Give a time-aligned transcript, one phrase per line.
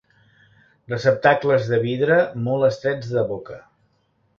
[0.93, 2.19] Receptacles de vidre
[2.49, 3.65] molt estrets de boca.